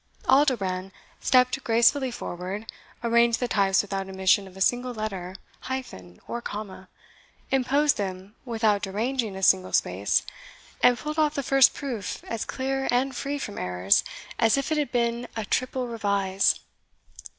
Aldobrand 0.27 0.91
stepped 1.21 1.63
gracefully 1.63 2.09
forward, 2.09 2.65
arranged 3.03 3.39
the 3.39 3.47
types 3.47 3.83
without 3.83 4.09
omission 4.09 4.47
of 4.47 4.57
a 4.57 4.59
single 4.59 4.95
letter, 4.95 5.35
hyphen, 5.69 6.19
or 6.27 6.41
comma, 6.41 6.89
imposed 7.51 7.97
them 7.97 8.33
without 8.43 8.81
deranging 8.81 9.35
a 9.35 9.43
single 9.43 9.73
space, 9.73 10.23
and 10.81 10.97
pulled 10.97 11.19
off 11.19 11.35
the 11.35 11.43
first 11.43 11.75
proof 11.75 12.23
as 12.23 12.45
clear 12.45 12.87
and 12.89 13.15
free 13.15 13.37
from 13.37 13.59
errors, 13.59 14.03
as 14.39 14.57
if 14.57 14.71
it 14.71 14.79
had 14.79 14.91
been 14.91 15.27
a 15.35 15.45
triple 15.45 15.87
revise! 15.87 16.59